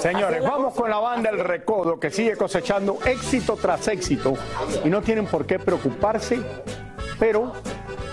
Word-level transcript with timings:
Señores, 0.00 0.42
vamos 0.42 0.74
con 0.74 0.90
la 0.90 0.98
banda 0.98 1.30
El 1.30 1.38
Recodo 1.38 1.98
que 1.98 2.10
sigue 2.10 2.36
cosechando 2.36 2.98
éxito 3.04 3.56
tras 3.56 3.88
éxito 3.88 4.34
y 4.84 4.88
no 4.88 5.02
tienen 5.02 5.26
por 5.26 5.46
qué 5.46 5.58
preocuparse, 5.58 6.40
pero 7.18 7.52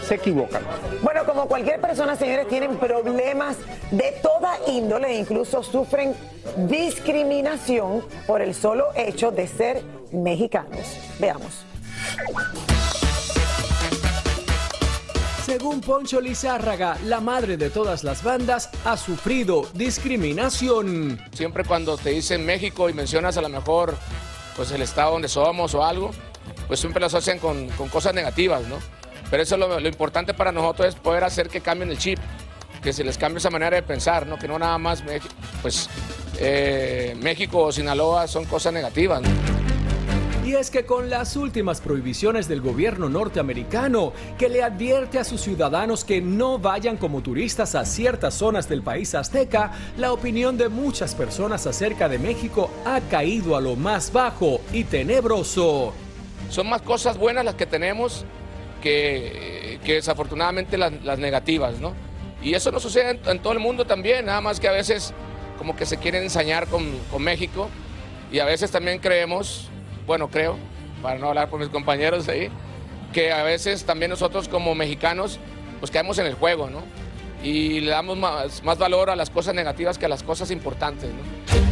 se 0.04 0.16
equivocan. 0.16 0.64
Bueno, 1.02 1.26
como 1.26 1.48
cualquier 1.48 1.80
persona, 1.80 2.16
señores, 2.16 2.48
tienen 2.48 2.78
problemas 2.78 3.58
de 3.92 4.16
toda 4.22 4.58
índole 4.68 5.10
e 5.10 5.20
incluso 5.20 5.64
sufren 5.64 6.16
discriminación 6.68 8.04
por 8.26 8.42
el 8.42 8.54
solo 8.56 8.88
hecho 8.96 9.32
de 9.32 9.48
ser 9.48 9.84
mexicanos. 10.12 10.98
Veamos. 11.20 11.66
Según 15.50 15.82
Poncho 15.82 16.22
Lizárraga, 16.22 16.96
la 17.06 17.22
madre 17.22 17.58
de 17.58 17.72
todas 17.72 18.04
las 18.04 18.22
bandas 18.22 18.70
ha 18.86 18.96
sufrido 18.96 19.68
discriminación. 19.74 21.20
Siempre 21.34 21.64
cuando 21.64 21.98
te 21.98 22.12
dicen 22.12 22.46
México 22.46 22.88
y 22.88 22.94
mencionas 22.94 23.36
a 23.36 23.42
lo 23.42 23.50
mejor 23.50 23.98
pues 24.56 24.70
el 24.70 24.84
estado 24.84 25.14
donde 25.14 25.28
somos 25.28 25.74
o 25.74 25.84
algo, 25.84 26.12
pues 26.68 26.80
siempre 26.80 27.00
lo 27.00 27.08
asocian 27.08 27.40
con, 27.40 27.68
cosas 27.92 28.14
negativas, 28.14 28.62
¿no? 28.68 28.76
Pero 29.32 29.42
eso 29.42 29.58
lo, 29.58 29.80
lo 29.80 29.88
importante 29.88 30.36
para 30.36 30.52
nosotros 30.52 30.90
es 30.90 30.94
poder 30.96 31.24
hacer 31.24 31.50
que 31.50 31.62
cambien 31.62 31.90
el 31.90 31.98
chip, 31.98 32.20
que 32.84 32.94
se 32.94 33.04
les 33.04 33.18
cambie 33.18 33.40
esa 33.40 33.50
manera 33.50 33.76
de 33.76 33.82
pensar, 33.82 34.28
¿no? 34.28 34.38
Que 34.38 34.48
no 34.48 34.60
nada 34.60 34.78
más 34.78 35.04
Mex- 35.04 35.24
pues, 35.64 35.90
eh, 36.38 37.18
México 37.24 37.64
o 37.64 37.72
Sinaloa 37.72 38.28
son 38.28 38.46
cosas 38.46 38.72
negativas. 38.72 39.24
Y 40.50 40.56
es 40.56 40.72
que 40.72 40.84
con 40.84 41.12
las 41.12 41.36
últimas 41.36 41.80
prohibiciones 41.80 42.48
del 42.48 42.60
gobierno 42.60 43.08
norteamericano, 43.08 44.14
que 44.36 44.50
le 44.50 44.64
advierte 44.64 45.20
a 45.20 45.24
sus 45.24 45.42
ciudadanos 45.42 46.04
que 46.04 46.22
no 46.22 46.58
vayan 46.58 46.98
como 46.98 47.22
turistas 47.22 47.76
a 47.76 47.86
ciertas 47.86 48.34
zonas 48.34 48.68
del 48.68 48.82
país 48.82 49.14
azteca, 49.14 49.74
la 49.96 50.12
opinión 50.12 50.58
de 50.58 50.68
muchas 50.68 51.14
personas 51.14 51.68
acerca 51.68 52.10
de 52.10 52.18
México 52.18 52.72
ha 52.84 53.00
caído 53.00 53.56
a 53.56 53.62
lo 53.62 53.76
más 53.76 54.12
bajo 54.12 54.60
y 54.74 54.86
tenebroso. 54.86 55.94
Son 56.50 56.68
más 56.68 56.82
cosas 56.82 57.16
buenas 57.16 57.46
las 57.46 57.54
que 57.54 57.68
tenemos 57.68 58.26
que, 58.82 59.80
que 59.86 59.94
desafortunadamente 59.94 60.80
las, 60.80 61.20
negativas, 61.20 61.80
¿no? 61.80 61.94
Y 62.42 62.56
eso 62.56 62.72
no 62.72 62.80
sucede 62.80 63.12
en, 63.12 63.20
en 63.24 63.40
todo 63.40 63.54
el 63.54 63.60
mundo 63.60 63.86
también, 63.86 64.26
nada 64.26 64.42
más 64.42 64.60
que 64.60 64.68
a 64.68 64.72
veces 64.72 65.14
como 65.60 65.76
que 65.76 65.86
se 65.86 65.98
quieren 65.98 66.24
ensañar 66.24 66.66
con, 66.66 66.90
con 67.12 67.22
México 67.22 67.70
y 68.32 68.40
a 68.40 68.46
veces 68.46 68.72
también 68.72 68.98
creemos, 68.98 69.70
bueno, 70.10 70.28
creo, 70.28 70.58
para 71.04 71.20
no 71.20 71.28
hablar 71.28 71.52
por 71.52 71.60
mis 71.60 71.70
compañeros 71.70 72.28
ahí, 72.30 72.50
que 73.14 73.32
a 73.32 73.44
veces 73.44 73.86
también 73.86 74.10
nosotros 74.10 74.50
como 74.50 74.74
mexicanos 74.74 75.40
pues 75.80 75.92
caemos 75.92 76.18
en 76.18 76.26
el 76.26 76.34
juego, 76.34 76.68
¿no? 76.68 76.82
Y 77.44 77.82
le 77.82 77.92
damos 77.92 78.18
más, 78.18 78.64
más 78.64 78.80
valor 78.80 79.12
a 79.12 79.16
las 79.16 79.30
cosas 79.30 79.54
negativas 79.54 80.00
que 80.00 80.08
a 80.08 80.10
las 80.10 80.24
cosas 80.24 80.50
importantes, 80.50 81.12
¿no? 81.12 81.70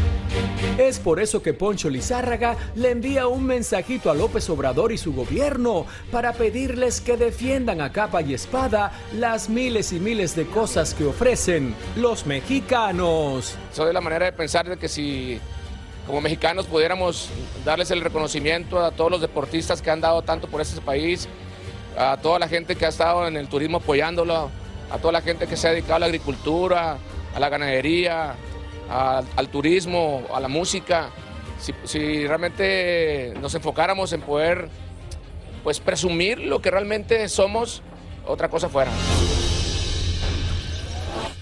Es 0.78 1.00
por 1.00 1.20
eso 1.20 1.42
que 1.42 1.56
Poncho 1.56 1.90
Lizárraga 1.90 2.56
le 2.76 2.92
envía 2.92 3.26
un 3.26 3.44
mensajito 3.44 4.12
a 4.12 4.14
López 4.14 4.48
Obrador 4.52 4.92
y 4.92 5.00
su 5.00 5.16
gobierno 5.16 5.88
para 6.12 6.34
pedirles 6.34 7.02
que 7.02 7.18
defiendan 7.18 7.82
a 7.82 7.92
capa 7.92 8.22
y 8.22 8.36
espada 8.36 8.92
las 9.16 9.50
miles 9.50 9.92
y 9.94 10.00
miles 10.00 10.36
de 10.36 10.46
cosas 10.46 10.94
que 10.94 11.06
ofrecen 11.06 11.74
los 11.96 12.28
mexicanos. 12.28 13.56
Soy 13.74 13.88
de 13.88 13.94
la 13.94 14.02
manera 14.02 14.28
de 14.28 14.34
pensar 14.34 14.70
de 14.70 14.78
que 14.78 14.88
si 14.88 15.42
como 16.08 16.22
mexicanos 16.22 16.66
pudiéramos 16.66 17.30
darles 17.66 17.92
el 17.92 18.00
reconocimiento 18.00 18.80
a 18.84 18.92
todos 18.92 19.12
los 19.12 19.22
deportistas 19.22 19.82
que 19.82 19.92
han 19.92 20.00
dado 20.00 20.22
tanto 20.22 20.48
por 20.48 20.62
este 20.62 20.80
país, 20.80 21.28
a 21.98 22.16
toda 22.18 22.40
la 22.40 22.48
gente 22.48 22.78
que 22.78 22.86
ha 22.86 22.90
estado 22.90 23.28
en 23.28 23.36
el 23.36 23.50
turismo 23.50 23.78
apoyándolo, 23.78 24.50
a 24.90 24.98
toda 25.00 25.12
la 25.12 25.22
gente 25.22 25.48
que 25.48 25.58
se 25.58 25.68
ha 25.68 25.72
dedicado 25.72 25.96
a 25.96 26.00
la 26.00 26.06
agricultura, 26.06 26.98
a 27.36 27.40
la 27.40 27.50
ganadería, 27.50 28.36
al 28.90 29.50
turismo, 29.50 30.24
a 30.34 30.40
la 30.40 30.48
música. 30.48 31.10
Si, 31.60 31.74
si 31.84 32.26
realmente 32.26 33.34
nos 33.42 33.54
enfocáramos 33.56 34.14
en 34.14 34.22
poder 34.22 34.70
pues 35.64 35.82
presumir 35.82 36.40
lo 36.40 36.62
que 36.62 36.72
realmente 36.72 37.28
somos, 37.28 37.84
otra 38.26 38.48
cosa 38.48 38.70
fuera. 38.70 38.92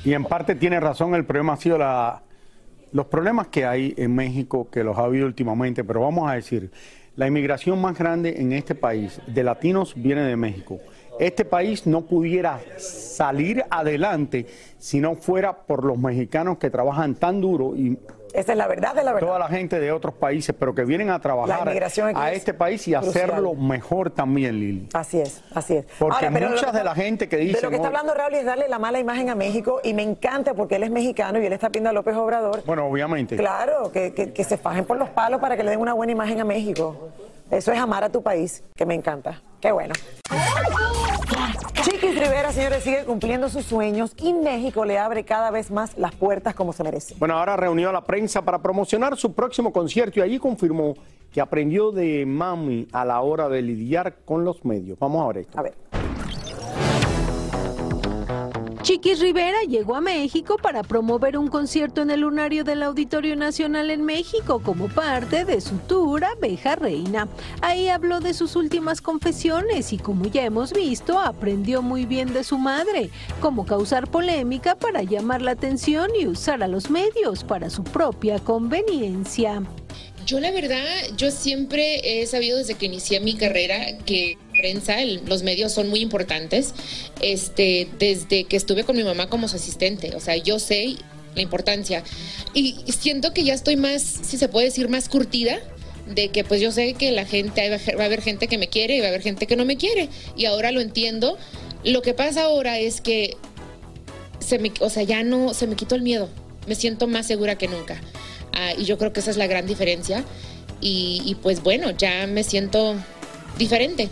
Y 0.03 0.13
en 0.13 0.23
parte 0.23 0.55
tiene 0.55 0.79
razón, 0.79 1.13
el 1.13 1.25
problema 1.25 1.53
ha 1.53 1.57
sido 1.57 1.77
la, 1.77 2.23
los 2.95 3.07
problemas 3.07 3.47
que 3.47 3.66
hay 3.66 3.94
en 3.97 4.16
México, 4.16 4.69
que 4.72 4.81
los 4.81 4.97
ha 4.97 5.03
habido 5.03 5.25
últimamente, 5.25 5.83
pero 5.83 6.00
vamos 6.00 6.31
a 6.31 6.35
decir, 6.35 6.72
la 7.17 7.28
inmigración 7.28 7.81
más 7.81 7.97
grande 7.97 8.35
en 8.37 8.53
este 8.53 8.73
país 8.73 9.19
de 9.28 9.43
latinos 9.43 9.93
viene 9.97 10.22
de 10.22 10.37
México. 10.37 10.79
Este 11.19 11.43
país 11.43 11.85
no 11.85 12.05
pudiera 12.05 12.61
salir 12.78 13.66
adelante 13.69 14.46
si 14.78 15.02
no 15.02 15.16
fuera 15.16 15.66
por 15.66 15.84
los 15.84 15.97
mexicanos 15.97 16.58
que 16.58 16.69
trabajan 16.69 17.16
tan 17.16 17.41
duro 17.41 17.75
y 17.75 17.97
Esa 18.35 18.52
es 18.52 18.58
la 18.58 18.67
verdad 18.67 18.93
de 18.93 19.03
la 19.03 19.14
verdad. 19.14 19.28
toda 19.28 19.40
la 19.40 19.47
gente 19.47 19.79
de 19.79 19.91
otros 19.91 20.14
países, 20.16 20.53
pero 20.58 20.76
que 20.76 20.84
vienen 20.84 21.09
a 21.09 21.20
trabajar 21.20 21.67
a 21.67 22.32
es 22.32 22.37
este 22.37 22.53
país 22.53 22.87
y 22.87 22.93
crucial. 22.93 23.09
hacerlo 23.29 23.53
mejor 23.53 24.09
también, 24.09 24.59
Lili. 24.59 24.90
Así 24.93 25.20
es, 25.22 25.41
así 25.53 25.78
es. 25.78 25.85
Porque 25.97 26.29
pero 26.32 26.49
muchas 26.49 26.73
de 26.73 26.84
la 26.84 26.93
gente 26.96 27.29
que 27.29 27.37
De 27.37 27.43
dicen, 27.46 27.64
lo 27.64 27.70
que 27.70 27.76
está 27.78 27.87
hablando 27.87 28.14
Raúl 28.14 28.34
es 28.35 28.46
darle 28.46 28.67
la 28.67 28.79
mala 28.79 28.99
imagen 28.99 29.29
a 29.29 29.35
México 29.35 29.79
y 29.84 29.93
me 29.93 30.03
encanta 30.03 30.53
porque 30.53 30.76
él 30.76 30.84
es 30.84 30.91
mexicano 30.91 31.40
y 31.40 31.46
él 31.46 31.53
está 31.53 31.70
pidiendo 31.70 31.90
a 31.90 31.93
López 31.93 32.16
Obrador. 32.16 32.64
Bueno, 32.66 32.85
obviamente. 32.85 33.35
Claro, 33.37 33.91
que, 33.91 34.14
que- 34.14 34.34
que 34.34 34.43
se 34.43 34.58
fajen 34.58 34.85
por 34.85 34.97
los 34.97 35.09
palos 35.09 35.40
para 35.40 35.55
que 35.55 35.64
le 35.64 35.72
den 35.72 35.79
una 35.79 35.93
buena 35.93 36.11
imagen 36.11 36.41
a 36.41 36.46
México. 36.46 37.09
Eso 37.51 37.71
es 37.71 37.79
amar 37.79 38.03
a 38.03 38.09
tu 38.09 38.23
país, 38.23 38.63
que 38.75 38.85
me 38.85 38.95
encanta. 38.95 39.41
Qué 39.61 39.71
bueno. 39.71 39.93
Chiquis 41.83 42.15
Rivera, 42.19 42.51
señores, 42.51 42.83
sigue 42.83 43.03
cumpliendo 43.05 43.47
sus 43.49 43.65
sueños 43.65 44.13
y 44.17 44.33
México 44.33 44.85
le 44.85 44.97
abre 44.97 45.23
cada 45.23 45.51
vez 45.51 45.69
más 45.69 45.97
las 45.97 46.15
puertas 46.15 46.55
como 46.55 46.73
se 46.73 46.83
merece. 46.83 47.15
Bueno, 47.19 47.37
ahora 47.37 47.55
reunió 47.55 47.89
a 47.89 47.93
la 47.93 48.03
prensa 48.03 48.41
para 48.41 48.59
promocionar 48.61 49.15
su 49.17 49.33
próximo 49.33 49.71
concierto 49.71 50.19
y 50.19 50.23
allí 50.23 50.39
confirmó 50.39 50.95
que 51.31 51.41
aprendió 51.41 51.91
de 51.91 52.25
mami 52.25 52.87
a 52.91 53.05
la 53.05 53.21
hora 53.21 53.49
de 53.49 53.61
lidiar 53.61 54.15
con 54.25 54.43
los 54.43 54.65
medios. 54.65 54.97
Vamos 54.97 55.23
a 55.23 55.27
ver 55.27 55.37
esto. 55.39 55.59
A 55.59 55.63
ver. 55.63 55.75
Chiquis 58.85 59.20
Rivera 59.20 59.64
llegó 59.67 59.96
a 59.96 59.99
México 60.02 60.58
para 60.61 60.84
promover 60.84 61.40
un 61.40 61.47
concierto 61.47 62.03
en 62.03 62.11
el 62.11 62.20
lunario 62.20 62.64
del 62.64 62.84
Auditorio 62.84 63.35
Nacional 63.35 63.90
en 63.90 64.03
México 64.03 64.61
como 64.64 64.90
parte 64.90 65.43
de 65.43 65.59
su 65.59 65.78
tour 65.78 66.23
Abeja 66.23 66.76
Reina. 66.76 67.28
Ahí 67.61 67.90
habló 67.90 68.20
de 68.20 68.35
sus 68.35 68.55
últimas 68.55 69.02
confesiones 69.02 69.91
y 69.91 69.97
como 69.97 70.26
ya 70.26 70.43
hemos 70.43 70.72
visto, 70.72 71.20
aprendió 71.20 71.82
muy 71.82 72.05
bien 72.05 72.32
de 72.32 72.43
su 72.43 72.59
madre, 72.59 73.09
cómo 73.40 73.66
causar 73.66 74.08
polémica 74.08 74.76
para 74.76 75.02
llamar 75.02 75.41
la 75.41 75.53
atención 75.53 76.11
y 76.16 76.28
usar 76.28 76.61
a 76.61 76.67
los 76.67 76.91
medios 76.91 77.43
para 77.43 77.72
su 77.72 77.84
propia 77.84 78.38
conveniencia. 78.38 79.64
Yo 80.25 80.39
la 80.39 80.49
verdad, 80.49 80.83
yo 81.17 81.29
siempre 81.29 82.22
he 82.22 82.25
sabido 82.25 82.57
desde 82.57 82.73
que 82.73 82.87
inicié 82.87 83.19
mi 83.19 83.35
carrera 83.35 83.97
que 84.05 84.37
prensa, 84.51 84.97
los 85.05 85.43
medios 85.43 85.72
son 85.72 85.87
muy 85.87 85.99
importantes. 85.99 86.73
Este, 87.22 87.87
desde 87.99 88.45
que 88.45 88.57
estuve 88.57 88.83
con 88.83 88.95
mi 88.95 89.03
mamá 89.03 89.29
como 89.29 89.47
su 89.47 89.57
asistente, 89.57 90.16
o 90.16 90.19
sea, 90.19 90.35
yo 90.35 90.57
sé 90.57 90.95
la 91.35 91.41
importancia 91.41 92.03
y 92.53 92.77
siento 92.97 93.33
que 93.33 93.43
ya 93.43 93.53
estoy 93.53 93.75
más, 93.75 94.01
si 94.01 94.37
se 94.37 94.47
puede 94.47 94.67
decir, 94.67 94.87
más 94.89 95.09
curtida 95.09 95.59
de 96.07 96.29
que 96.29 96.43
pues 96.43 96.61
yo 96.61 96.71
sé 96.71 96.93
que 96.93 97.11
la 97.11 97.25
gente 97.25 97.69
va 97.69 98.03
a 98.03 98.05
haber 98.05 98.21
gente 98.21 98.47
que 98.47 98.57
me 98.57 98.67
quiere 98.67 98.95
y 98.95 98.99
va 98.99 99.07
a 99.07 99.09
haber 99.09 99.21
gente 99.21 99.47
que 99.47 99.55
no 99.55 99.66
me 99.66 99.75
quiere 99.75 100.09
y 100.35 100.45
ahora 100.45 100.71
lo 100.71 100.81
entiendo. 100.81 101.37
Lo 101.83 102.01
que 102.01 102.13
pasa 102.13 102.43
ahora 102.43 102.79
es 102.79 103.01
que 103.01 103.37
se 104.39 104.57
me, 104.57 104.71
o 104.79 104.89
sea, 104.89 105.03
ya 105.03 105.23
no 105.23 105.53
se 105.53 105.67
me 105.67 105.75
quitó 105.75 105.95
el 105.95 106.01
miedo. 106.01 106.29
Me 106.67 106.75
siento 106.75 107.07
más 107.07 107.28
segura 107.28 107.57
que 107.57 107.67
nunca. 107.67 108.01
Ah, 108.55 108.73
y 108.78 108.85
yo 108.85 108.97
creo 108.97 109.13
que 109.13 109.19
esa 109.19 109.31
es 109.31 109.37
la 109.37 109.47
gran 109.47 109.67
diferencia. 109.67 110.23
Y, 110.81 111.22
y 111.25 111.35
pues 111.35 111.61
bueno, 111.61 111.91
ya 111.91 112.28
me 112.28 112.43
siento 112.43 112.96
diferente. 113.57 114.09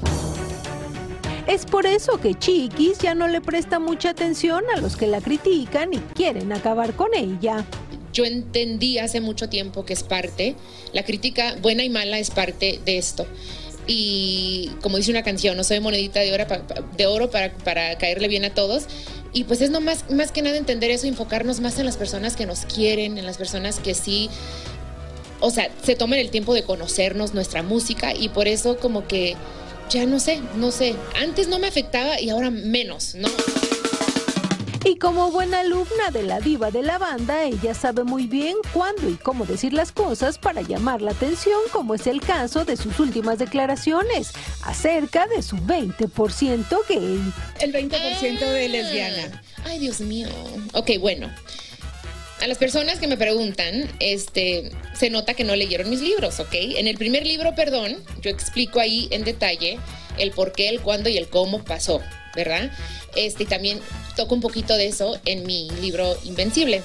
Es 1.48 1.66
por 1.66 1.86
eso 1.86 2.22
que 2.22 2.36
Chiquis 2.36 3.00
ya 3.00 3.16
no 3.16 3.28
le 3.28 3.42
presta 3.42 3.78
mucha 3.78 4.12
atención 4.12 4.64
a 4.74 4.80
los 4.80 4.96
que 4.96 5.08
la 5.08 5.20
critican 5.20 5.94
y 5.94 5.98
quieren 5.98 6.54
acabar 6.54 6.94
con 6.94 7.14
ella. 7.14 7.66
Yo 8.14 8.24
entendí 8.24 8.98
hace 8.98 9.20
mucho 9.20 9.50
tiempo 9.50 9.86
que 9.86 9.94
es 9.94 10.04
parte, 10.04 10.56
la 10.94 11.04
crítica 11.04 11.56
buena 11.62 11.84
y 11.84 11.90
mala 11.90 12.20
es 12.20 12.30
parte 12.30 12.80
de 12.86 12.98
esto. 12.98 13.26
Y 13.88 14.72
como 14.82 14.98
dice 14.98 15.12
una 15.12 15.24
canción, 15.24 15.58
no 15.58 15.66
soy 15.66 15.82
monedita 15.82 16.22
de 16.22 16.34
oro, 16.34 16.46
de 16.96 17.06
oro 17.08 17.30
para, 17.30 17.54
para 17.54 17.98
caerle 17.98 18.30
bien 18.30 18.46
a 18.46 18.54
todos. 18.54 18.86
Y 19.34 19.46
pues 19.46 19.62
es 19.62 19.72
no 19.72 19.82
más, 19.82 20.04
que 20.32 20.42
nada 20.42 20.58
entender 20.58 20.92
eso, 20.92 21.08
enfocarnos 21.08 21.60
más 21.60 21.80
en 21.80 21.86
las 21.86 21.98
personas 21.98 22.36
que 22.36 22.46
nos 22.46 22.66
quieren, 22.66 23.18
en 23.18 23.26
las 23.26 23.38
personas 23.38 23.80
que 23.80 23.96
sí, 23.96 24.30
o 25.40 25.50
sea, 25.50 25.70
se 25.84 25.96
tomen 25.96 26.20
el 26.20 26.30
tiempo 26.30 26.54
de 26.54 26.64
conocernos, 26.64 27.34
nuestra 27.34 27.64
música, 27.64 28.14
y 28.16 28.30
por 28.30 28.48
eso 28.48 28.78
como 28.78 29.08
que 29.08 29.36
ya 29.90 30.06
no 30.06 30.20
sé, 30.20 30.40
no 30.56 30.72
sé, 30.72 30.96
antes 31.20 31.48
no 31.48 31.60
me 31.60 31.68
afectaba 31.68 32.22
y 32.22 32.30
ahora 32.30 32.52
menos, 32.52 33.16
¿no? 33.16 33.28
Y 34.86 34.98
como 34.98 35.32
buena 35.32 35.62
alumna 35.62 36.12
de 36.12 36.24
la 36.24 36.42
diva 36.42 36.70
de 36.70 36.84
la 36.84 36.98
banda, 36.98 37.46
ella 37.46 37.74
sabe 37.74 38.04
muy 38.04 38.28
bien 38.28 38.58
cuándo 38.74 39.10
y 39.10 39.14
cómo 39.14 39.46
decir 39.46 39.72
las 39.72 39.94
cosas 39.94 40.38
para 40.38 40.62
llamar 40.62 41.02
la 41.02 41.12
atención, 41.12 41.58
como 41.72 41.96
es 41.96 42.06
el 42.06 42.20
caso 42.20 42.66
de 42.66 42.76
sus 42.76 43.00
últimas 43.00 43.40
declaraciones 43.40 44.34
acerca 44.62 45.26
de 45.28 45.42
su 45.42 45.56
20% 45.56 46.78
gay. 46.90 47.22
El 47.62 47.72
20% 47.72 48.40
de 48.40 48.68
lesbiana. 48.68 49.42
Ay, 49.64 49.80
Dios 49.80 50.02
mío. 50.02 50.28
Ok, 50.74 50.92
bueno. 51.00 51.34
A 52.42 52.48
las 52.48 52.58
personas 52.58 53.00
que 53.00 53.08
me 53.08 53.16
preguntan, 53.16 53.90
este, 54.02 54.70
se 54.94 55.10
nota 55.10 55.34
que 55.34 55.46
no 55.46 55.56
leyeron 55.56 55.90
mis 55.90 56.02
libros, 56.02 56.42
¿ok? 56.42 56.54
En 56.54 56.88
el 56.88 56.98
primer 56.98 57.26
libro, 57.26 57.56
perdón, 57.56 58.04
yo 58.22 58.30
explico 58.30 58.82
ahí 58.82 59.08
en 59.12 59.24
detalle 59.24 59.80
el 60.18 60.32
por 60.32 60.52
qué, 60.52 60.70
el 60.70 60.82
cuándo 60.82 61.10
y 61.10 61.18
el 61.18 61.28
cómo 61.28 61.64
pasó, 61.64 62.02
¿verdad? 62.36 62.72
Este, 63.16 63.46
también 63.46 63.80
toco 64.16 64.36
un 64.36 64.42
poquito 64.42 64.76
de 64.76 64.88
eso 64.88 65.20
en 65.26 65.46
mi 65.46 65.70
libro 65.82 66.18
Invencible. 66.24 66.82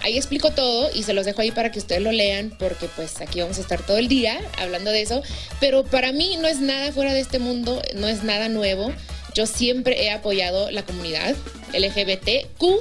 Ahí 0.00 0.16
explico 0.16 0.52
todo 0.52 0.90
y 0.94 1.02
se 1.02 1.12
los 1.12 1.26
dejo 1.26 1.42
ahí 1.42 1.50
para 1.50 1.72
que 1.72 1.80
ustedes 1.80 2.02
lo 2.02 2.12
lean 2.12 2.54
porque 2.58 2.86
pues 2.94 3.20
aquí 3.20 3.40
vamos 3.40 3.58
a 3.58 3.62
estar 3.62 3.84
todo 3.84 3.98
el 3.98 4.06
día 4.06 4.40
hablando 4.58 4.90
de 4.90 5.02
eso. 5.02 5.22
Pero 5.60 5.84
para 5.84 6.12
mí 6.12 6.36
no 6.40 6.46
es 6.46 6.60
nada 6.60 6.92
fuera 6.92 7.12
de 7.12 7.20
este 7.20 7.38
mundo, 7.38 7.82
no 7.94 8.06
es 8.06 8.22
nada 8.22 8.48
nuevo. 8.48 8.92
Yo 9.34 9.46
siempre 9.46 10.04
he 10.04 10.10
apoyado 10.10 10.70
la 10.70 10.84
comunidad 10.84 11.34
LGBTQ+. 11.72 12.80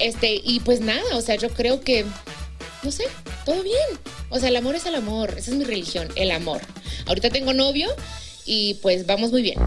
Este, 0.00 0.40
y 0.44 0.60
pues 0.60 0.80
nada, 0.80 1.02
o 1.14 1.20
sea, 1.20 1.36
yo 1.36 1.48
creo 1.48 1.80
que, 1.80 2.04
no 2.82 2.92
sé, 2.92 3.04
todo 3.44 3.62
bien. 3.62 3.76
O 4.28 4.38
sea, 4.38 4.48
el 4.48 4.56
amor 4.56 4.76
es 4.76 4.86
el 4.86 4.94
amor, 4.94 5.34
esa 5.36 5.50
es 5.50 5.56
mi 5.56 5.64
religión, 5.64 6.08
el 6.16 6.30
amor. 6.30 6.60
Ahorita 7.06 7.30
tengo 7.30 7.54
novio 7.54 7.88
y 8.46 8.74
pues 8.74 9.06
vamos 9.06 9.32
muy 9.32 9.42
bien. 9.42 9.58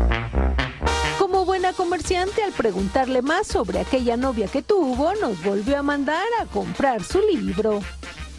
Como 1.19 1.45
buena 1.45 1.73
comerciante, 1.73 2.41
al 2.41 2.53
preguntarle 2.53 3.21
más 3.21 3.47
sobre 3.47 3.79
aquella 3.79 4.17
novia 4.17 4.47
que 4.47 4.61
tuvo, 4.61 5.13
nos 5.15 5.43
volvió 5.43 5.77
a 5.77 5.83
mandar 5.83 6.25
a 6.39 6.45
comprar 6.45 7.03
su 7.03 7.21
libro. 7.21 7.83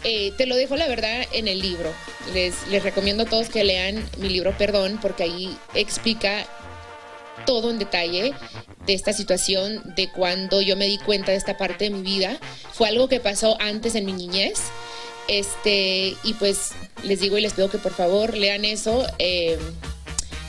Eh, 0.03 0.33
te 0.35 0.47
lo 0.47 0.55
dejo 0.55 0.75
la 0.75 0.87
verdad 0.87 1.23
en 1.31 1.47
el 1.47 1.59
libro. 1.59 1.93
Les, 2.33 2.67
les 2.67 2.81
recomiendo 2.83 3.23
a 3.23 3.25
todos 3.27 3.49
que 3.49 3.63
lean 3.63 4.03
mi 4.17 4.29
libro 4.29 4.57
Perdón, 4.57 4.97
porque 4.99 5.23
ahí 5.23 5.55
explica 5.75 6.45
todo 7.45 7.69
en 7.69 7.79
detalle 7.79 8.33
de 8.85 8.93
esta 8.93 9.13
situación, 9.13 9.81
de 9.95 10.11
cuando 10.11 10.61
yo 10.61 10.75
me 10.75 10.87
di 10.87 10.97
cuenta 10.97 11.31
de 11.31 11.37
esta 11.37 11.57
parte 11.57 11.85
de 11.85 11.89
mi 11.91 12.01
vida. 12.01 12.39
Fue 12.73 12.87
algo 12.87 13.07
que 13.07 13.19
pasó 13.19 13.57
antes 13.61 13.95
en 13.95 14.05
mi 14.05 14.13
niñez. 14.13 14.59
Este, 15.27 16.15
y 16.23 16.33
pues 16.39 16.71
les 17.03 17.19
digo 17.19 17.37
y 17.37 17.41
les 17.41 17.53
pido 17.53 17.69
que 17.69 17.77
por 17.77 17.93
favor 17.93 18.35
lean 18.35 18.65
eso. 18.65 19.05
Eh, 19.19 19.57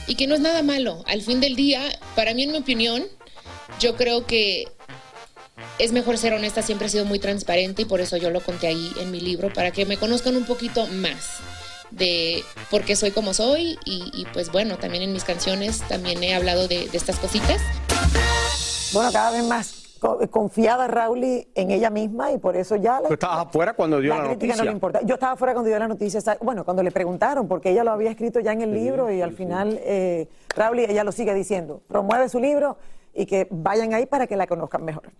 y 0.07 0.15
que 0.15 0.27
no 0.27 0.35
es 0.35 0.41
nada 0.41 0.63
malo. 0.63 1.03
Al 1.07 1.21
fin 1.21 1.39
del 1.39 1.55
día, 1.55 1.81
para 2.15 2.33
mí, 2.33 2.43
en 2.43 2.51
mi 2.51 2.57
opinión, 2.57 3.03
yo 3.79 3.95
creo 3.95 4.25
que 4.25 4.67
es 5.79 5.91
mejor 5.91 6.17
ser 6.17 6.33
honesta, 6.33 6.61
siempre 6.61 6.87
he 6.87 6.89
sido 6.89 7.05
muy 7.05 7.19
transparente 7.19 7.83
y 7.83 7.85
por 7.85 8.01
eso 8.01 8.17
yo 8.17 8.29
lo 8.29 8.41
conté 8.41 8.67
ahí 8.67 8.91
en 8.99 9.11
mi 9.11 9.19
libro, 9.19 9.51
para 9.53 9.71
que 9.71 9.85
me 9.85 9.97
conozcan 9.97 10.35
un 10.35 10.45
poquito 10.45 10.87
más 10.87 11.39
de 11.91 12.43
por 12.71 12.83
qué 12.85 12.95
soy 12.95 13.11
como 13.11 13.33
soy 13.33 13.77
y, 13.85 14.25
pues 14.33 14.51
bueno, 14.51 14.77
también 14.77 15.03
en 15.03 15.13
mis 15.13 15.23
canciones 15.23 15.87
también 15.87 16.23
he 16.23 16.33
hablado 16.33 16.67
de, 16.67 16.89
estas 16.93 17.19
cositas. 17.19 17.61
Bueno, 18.91 19.11
cada 19.11 19.31
vez 19.31 19.43
más 19.43 19.82
confiada 20.29 20.87
Raúl 20.87 21.23
en 21.23 21.71
ella 21.71 21.89
misma 21.89 22.31
y 22.31 22.37
por 22.37 22.55
eso 22.55 22.75
ya... 22.75 23.01
Tú 23.07 23.13
estabas 23.13 23.47
afuera 23.47 23.73
cuando 23.73 23.99
dio 23.99 24.15
la, 24.15 24.23
noticia. 24.23 24.55
No 24.55 24.63
le 24.63 24.71
importa. 24.71 25.01
Yo 25.03 25.15
estaba 25.15 25.33
afuera 25.33 25.53
cuando 25.53 25.69
dio 25.69 25.79
la 25.79 25.87
noticia. 25.87 26.19
Bueno, 26.41 26.63
cuando 26.65 26.83
le 26.83 26.91
preguntaron, 26.91 27.47
porque 27.47 27.71
ella 27.71 27.83
lo 27.83 27.91
había 27.91 28.11
escrito 28.11 28.39
ya 28.39 28.51
en 28.51 28.61
el 28.61 28.73
libro 28.73 29.11
y 29.11 29.21
al 29.21 29.33
final 29.33 29.79
eh, 29.83 30.27
Raúl 30.55 30.79
ella 30.79 31.03
lo 31.03 31.11
sigue 31.11 31.33
diciendo. 31.33 31.81
Promueve 31.87 32.29
su 32.29 32.39
libro 32.39 32.77
y 33.13 33.25
que 33.25 33.47
vayan 33.51 33.93
ahí 33.93 34.05
para 34.05 34.27
que 34.27 34.35
la 34.35 34.47
conozcan 34.47 34.83
mejor. 34.83 35.11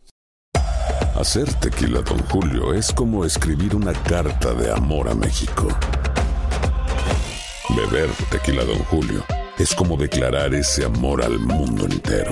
Hacer 1.15 1.53
tequila, 1.55 2.01
don 2.01 2.19
Julio, 2.29 2.73
es 2.73 2.91
como 2.91 3.23
escribir 3.23 3.75
una 3.75 3.93
carta 3.93 4.53
de 4.53 4.71
amor 4.71 5.07
a 5.07 5.13
México. 5.13 5.67
Beber 7.69 8.09
tequila, 8.31 8.63
don 8.65 8.79
Julio, 8.85 9.23
es 9.57 9.73
como 9.75 9.95
declarar 9.95 10.53
ese 10.53 10.85
amor 10.85 11.23
al 11.23 11.39
mundo 11.39 11.85
entero. 11.85 12.31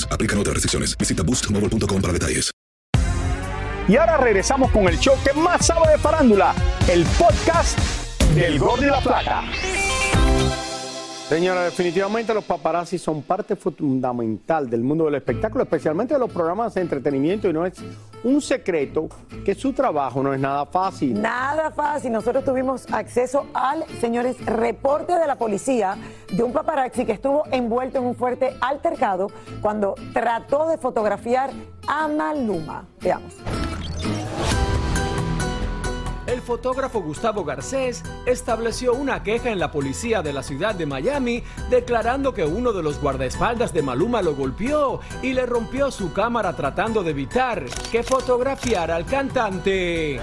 Aplican 0.09 0.39
otras 0.39 0.53
restricciones. 0.53 0.97
Visita 0.97 1.23
boostmobile.com 1.23 2.01
para 2.01 2.13
detalles. 2.13 2.51
Y 3.87 3.97
ahora 3.97 4.15
regresamos 4.17 4.71
con 4.71 4.87
el 4.87 4.97
show 4.99 5.15
que 5.23 5.33
más 5.33 5.65
sabe 5.65 5.91
de 5.91 5.97
farándula, 5.97 6.53
el 6.87 7.03
podcast 7.19 7.77
del 8.35 8.57
Gol 8.59 8.79
de 8.79 8.87
la 8.87 9.01
Plata. 9.01 9.43
Señora, 11.27 11.63
definitivamente 11.63 12.33
los 12.33 12.43
paparazzi 12.43 12.97
son 12.97 13.21
parte 13.23 13.55
fundamental 13.55 14.69
del 14.69 14.81
mundo 14.81 15.05
del 15.05 15.15
espectáculo, 15.15 15.63
especialmente 15.63 16.13
de 16.13 16.19
los 16.19 16.31
programas 16.31 16.73
de 16.73 16.81
entretenimiento 16.81 17.49
y 17.49 17.53
no 17.53 17.65
es 17.65 17.73
un 18.23 18.41
secreto 18.41 19.09
que 19.45 19.55
su 19.55 19.73
trabajo 19.73 20.21
no 20.21 20.33
es 20.33 20.39
nada 20.39 20.65
fácil. 20.65 21.21
Nada 21.21 21.71
fácil. 21.71 22.11
Nosotros 22.11 22.43
tuvimos 22.43 22.91
acceso 22.91 23.47
al, 23.53 23.85
señores, 23.99 24.43
reporte 24.45 25.17
de 25.17 25.27
la 25.27 25.35
policía 25.35 25.97
de 26.31 26.43
un 26.43 26.53
paparazzi 26.53 27.05
que 27.05 27.13
estuvo 27.13 27.43
envuelto 27.51 27.99
en 27.99 28.05
un 28.05 28.15
fuerte 28.15 28.55
altercado 28.61 29.27
cuando 29.61 29.95
trató 30.13 30.67
de 30.67 30.77
fotografiar 30.77 31.51
a 31.87 32.07
Maluma. 32.07 32.85
Veamos. 33.01 33.35
El 36.31 36.41
fotógrafo 36.41 37.01
Gustavo 37.01 37.43
Garcés 37.43 38.03
estableció 38.25 38.93
una 38.93 39.21
queja 39.21 39.49
en 39.49 39.59
la 39.59 39.69
policía 39.69 40.21
de 40.21 40.31
la 40.31 40.43
ciudad 40.43 40.73
de 40.73 40.85
Miami 40.85 41.43
declarando 41.69 42.33
que 42.33 42.45
uno 42.45 42.71
de 42.71 42.81
los 42.81 43.01
guardaespaldas 43.01 43.73
de 43.73 43.81
Maluma 43.81 44.21
lo 44.21 44.33
golpeó 44.33 45.01
y 45.21 45.33
le 45.33 45.45
rompió 45.45 45.91
su 45.91 46.13
cámara 46.13 46.55
tratando 46.55 47.03
de 47.03 47.11
evitar 47.11 47.65
que 47.91 48.01
fotografiara 48.01 48.95
al 48.95 49.05
cantante. 49.05 50.21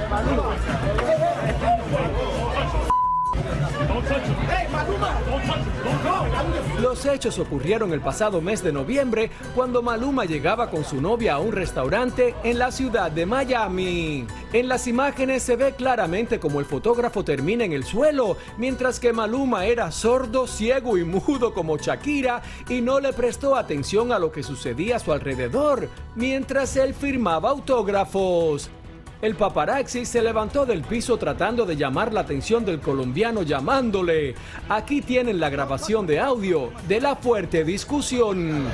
Los 6.80 7.04
hechos 7.06 7.38
ocurrieron 7.38 7.92
el 7.92 8.00
pasado 8.00 8.40
mes 8.40 8.62
de 8.62 8.72
noviembre 8.72 9.30
cuando 9.54 9.82
Maluma 9.82 10.24
llegaba 10.24 10.70
con 10.70 10.84
su 10.84 11.00
novia 11.00 11.34
a 11.34 11.38
un 11.38 11.52
restaurante 11.52 12.34
en 12.44 12.58
la 12.58 12.70
ciudad 12.70 13.10
de 13.10 13.26
Miami. 13.26 14.26
En 14.52 14.68
las 14.68 14.86
imágenes 14.86 15.42
se 15.42 15.56
ve 15.56 15.74
claramente 15.74 16.38
como 16.38 16.60
el 16.60 16.66
fotógrafo 16.66 17.24
termina 17.24 17.64
en 17.64 17.72
el 17.72 17.84
suelo, 17.84 18.36
mientras 18.58 19.00
que 19.00 19.12
Maluma 19.12 19.66
era 19.66 19.90
sordo, 19.90 20.46
ciego 20.46 20.96
y 20.98 21.04
mudo 21.04 21.52
como 21.52 21.76
Shakira 21.76 22.42
y 22.68 22.80
no 22.80 23.00
le 23.00 23.12
prestó 23.12 23.56
atención 23.56 24.12
a 24.12 24.18
lo 24.18 24.30
que 24.30 24.42
sucedía 24.42 24.96
a 24.96 25.00
su 25.00 25.12
alrededor, 25.12 25.88
mientras 26.14 26.76
él 26.76 26.94
firmaba 26.94 27.50
autógrafos. 27.50 28.70
El 29.20 29.34
paparazzi 29.34 30.06
se 30.06 30.22
levantó 30.22 30.64
del 30.64 30.82
piso 30.82 31.16
tratando 31.16 31.66
de 31.66 31.76
llamar 31.76 32.12
la 32.12 32.20
atención 32.20 32.64
del 32.64 32.80
colombiano 32.80 33.42
llamándole. 33.42 34.36
Aquí 34.68 35.02
tienen 35.02 35.40
la 35.40 35.50
grabación 35.50 36.06
de 36.06 36.20
audio 36.20 36.70
de 36.86 37.00
la 37.00 37.16
fuerte 37.16 37.64
discusión. 37.64 38.68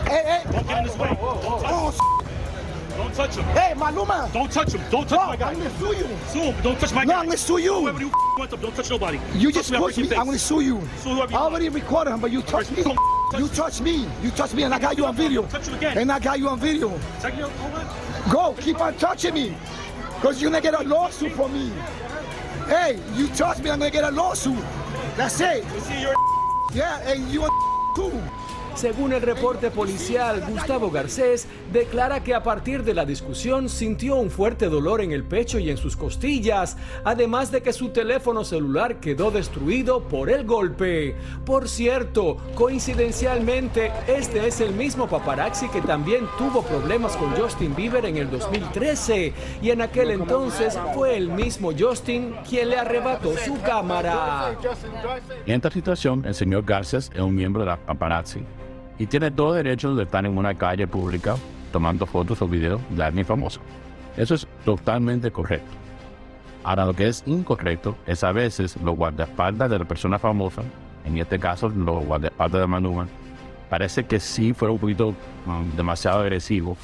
Don't 2.96 3.12
touch 3.14 3.36
him. 3.36 3.44
Hey, 3.54 3.74
Maluma. 3.74 4.28
Don't 4.32 4.52
touch 4.52 4.72
him. 4.72 4.80
Don't 4.90 5.08
touch 5.08 5.18
No, 5.18 5.26
my 5.26 5.36
guy. 5.36 5.50
I'm 5.50 5.58
gonna 5.58 5.70
sue 5.78 5.94
you. 5.96 6.06
Sue 6.32 6.42
him. 6.42 6.54
Don't 6.62 6.78
touch 6.78 6.92
my 6.92 7.04
No, 7.04 7.12
guy. 7.12 7.18
I'm 7.20 7.26
gonna 7.26 7.36
sue 7.36 7.58
you. 7.58 7.74
Whoever 7.74 8.00
you 8.00 8.06
him. 8.06 8.60
Don't 8.60 8.76
touch 8.76 8.90
nobody. 8.90 9.18
You 9.34 9.50
Touch 9.50 9.68
just 9.68 9.72
pushed 9.72 9.98
me. 9.98 10.14
I'm 10.14 10.26
gonna 10.26 10.38
sue 10.38 10.60
you. 10.60 10.80
Sue 11.02 11.14
whoever 11.14 11.32
you 11.32 11.38
I 11.38 11.40
already 11.40 11.68
recorded 11.70 12.12
him, 12.12 12.20
but 12.20 12.30
you 12.30 12.42
touched 12.42 12.70
me. 12.70 12.84
You 13.36 13.48
touched 13.48 13.80
me. 13.80 14.06
You 14.22 14.30
touched 14.30 14.54
me, 14.54 14.62
and 14.62 14.72
I 14.72 14.78
got 14.78 14.96
you 14.96 15.06
on 15.06 15.16
video. 15.16 15.42
Touch 15.42 15.66
you 15.66 15.74
again. 15.74 15.98
And 15.98 16.12
I 16.12 16.20
got 16.20 16.38
you 16.38 16.48
on 16.48 16.60
video. 16.60 16.92
Go, 18.30 18.54
keep 18.60 18.80
on 18.80 18.94
touching 18.94 19.34
me, 19.34 19.56
cause 20.25 20.40
you're 20.40 20.50
gonna 20.50 20.62
get 20.62 20.73
a 20.73 20.83
lawsuit 20.88 21.33
from 21.33 21.52
me. 21.52 21.71
Hey, 22.66 22.99
you 23.14 23.28
touch 23.28 23.59
me, 23.59 23.69
I'm 23.69 23.78
gonna 23.78 23.90
get 23.90 24.04
a 24.04 24.11
lawsuit. 24.11 24.57
That's 25.19 25.38
it. 25.40 25.64
Yeah, 26.73 26.99
and 27.11 27.28
you're 27.31 27.50
too. 27.95 28.23
Según 28.76 29.12
el 29.12 29.23
reporte 29.23 29.71
policial, 29.71 30.45
Gustavo 30.49 30.90
Garcés 30.90 31.47
declara 31.73 32.25
que 32.25 32.35
a 32.35 32.43
partir 32.43 32.83
de 32.83 32.93
la 32.93 33.04
discusión 33.04 33.69
sintió 33.69 34.16
un 34.16 34.31
fuerte 34.31 34.69
dolor 34.69 35.00
en 35.00 35.12
el 35.12 35.23
pecho 35.23 35.61
y 35.61 35.71
en 35.71 35.76
sus 35.76 35.97
costillas, 35.97 36.76
además 37.04 37.52
de 37.52 37.62
que 37.62 37.73
su 37.73 37.90
teléfono 37.90 38.43
celular 38.43 38.99
quedó 38.99 39.31
destruido 39.31 40.02
por 40.09 40.28
el 40.28 40.45
golpe. 40.45 41.14
Por 41.47 41.69
cierto, 41.69 42.37
coincidencialmente, 42.57 43.93
este 44.09 44.47
es 44.47 44.61
el 44.61 44.73
mismo 44.73 45.09
paparazzi 45.09 45.69
que 45.69 45.81
también 45.81 46.26
tuvo 46.37 46.62
problemas 46.62 47.16
con 47.16 47.31
Justin 47.37 47.76
Bieber 47.76 48.04
en 48.07 48.16
el 48.16 48.28
2013 48.28 49.33
y 49.62 49.71
en 49.71 49.83
aquel 49.83 50.11
entonces 50.11 50.76
fue 50.95 51.16
el 51.16 51.28
mismo 51.28 51.71
Justin 51.78 52.35
quien 52.49 52.71
le 52.71 52.78
arrebató 52.78 53.37
su 53.38 53.61
cámara. 53.62 54.59
En 55.47 55.54
esta 55.54 55.71
situación, 55.71 56.25
el 56.26 56.35
señor 56.35 56.64
Garces 56.64 57.12
es 57.14 57.21
un 57.21 57.35
miembro 57.37 57.62
de 57.62 57.69
la 57.69 57.76
paparazzi 57.76 58.45
y 58.98 59.06
tiene 59.06 59.30
todo 59.30 59.54
derecho 59.54 59.94
de 59.94 60.04
estar 60.04 60.24
en 60.24 60.36
una 60.36 60.54
calle 60.54 60.86
pública 60.86 61.36
tomando 61.72 62.06
fotos 62.06 62.40
o 62.42 62.48
videos 62.48 62.80
de 62.90 63.02
alguien 63.02 63.26
famoso. 63.26 63.60
Eso 64.16 64.34
es 64.34 64.46
totalmente 64.64 65.30
correcto. 65.30 65.70
Ahora, 66.62 66.86
lo 66.86 66.94
que 66.94 67.08
es 67.08 67.22
incorrecto 67.26 67.96
es 68.06 68.24
a 68.24 68.32
veces 68.32 68.76
los 68.82 68.96
guardaespaldas 68.96 69.68
de 69.70 69.78
la 69.78 69.84
persona 69.84 70.18
famosa, 70.18 70.62
en 71.04 71.18
este 71.18 71.38
caso 71.38 71.68
los 71.68 72.04
guardaespaldas 72.06 72.60
de 72.60 72.66
Maluma, 72.66 73.06
parece 73.68 74.04
que 74.04 74.20
sí 74.20 74.54
fueron 74.54 74.74
un 74.74 74.80
poquito 74.80 75.08
um, 75.46 75.76
demasiado 75.76 76.20
agresivos 76.20 76.78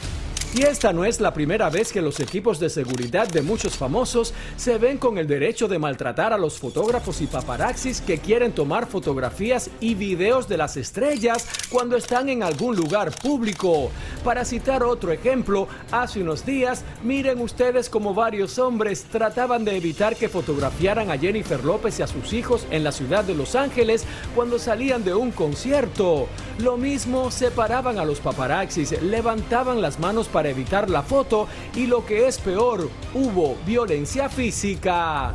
Y 0.53 0.63
esta 0.63 0.93
no 0.93 1.05
es 1.05 1.21
la 1.21 1.33
primera 1.33 1.71
vez 1.71 1.93
que 1.93 2.03
los 2.03 2.19
equipos 2.19 2.59
de 2.59 2.71
seguridad 2.71 3.29
de 3.29 3.41
muchos 3.41 3.77
famosos 3.77 4.35
se 4.57 4.79
ven 4.79 4.99
con 4.99 5.17
el 5.17 5.29
derecho 5.29 5.69
de 5.69 5.79
maltratar 5.79 6.33
a 6.33 6.39
los 6.39 6.59
fotógrafos 6.59 7.21
y 7.21 7.29
paparazzis 7.29 8.01
que 8.01 8.19
quieren 8.19 8.51
tomar 8.51 8.89
fotografías 8.89 9.71
y 9.79 9.95
videos 9.95 10.49
de 10.49 10.57
las 10.57 10.77
estrellas 10.77 11.47
cuando 11.71 11.97
están 11.97 12.29
en 12.29 12.43
algún 12.43 12.75
lugar 12.75 13.13
público. 13.13 13.93
Para 14.25 14.45
citar 14.45 14.83
otro 14.83 15.13
ejemplo, 15.13 15.69
hace 15.93 16.21
unos 16.21 16.45
días, 16.45 16.85
miren 17.05 17.41
ustedes 17.41 17.89
como 17.89 18.13
varios 18.13 18.59
hombres 18.59 19.05
trataban 19.05 19.65
de 19.65 19.77
evitar 19.77 20.17
que 20.17 20.29
fotografiaran 20.29 21.13
a 21.13 21.19
Jennifer 21.19 21.65
López 21.65 22.01
y 22.01 22.03
a 22.03 22.09
sus 22.09 22.33
hijos 22.33 22.67
en 22.73 22.83
la 22.83 22.91
ciudad 22.91 23.23
de 23.23 23.37
Los 23.37 23.55
Ángeles 23.55 24.05
cuando 24.35 24.59
salían 24.59 25.05
de 25.05 25.15
un 25.15 25.31
concierto. 25.31 26.27
Lo 26.59 26.77
mismo 26.77 27.31
separaban 27.31 28.01
a 28.01 28.05
los 28.05 28.19
paparazzis, 28.19 29.01
levantaban 29.01 29.81
las 29.81 30.01
manos 30.01 30.27
para 30.27 30.40
evitar 30.49 30.89
la 30.89 31.03
foto 31.03 31.47
y 31.75 31.87
lo 31.87 32.05
que 32.07 32.27
es 32.27 32.39
peor, 32.39 32.89
hubo 33.15 33.57
violencia 33.67 34.29
física. 34.29 35.35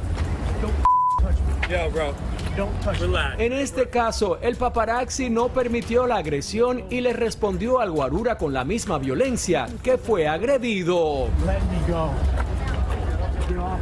En 3.37 3.53
este 3.53 3.89
caso, 3.89 4.37
el 4.41 4.55
paparazzi 4.55 5.29
no 5.29 5.49
permitió 5.49 6.07
la 6.07 6.17
agresión 6.17 6.85
y 6.89 7.01
le 7.01 7.13
respondió 7.13 7.79
al 7.79 7.91
guarura 7.91 8.37
con 8.37 8.53
la 8.53 8.63
misma 8.63 8.97
violencia, 8.97 9.67
que 9.83 9.97
fue 9.97 10.27
agredido. 10.27 11.27
Let 11.45 11.59
me 11.59 11.91
go. 11.91 12.11
Get 13.47 13.57
off. 13.57 13.79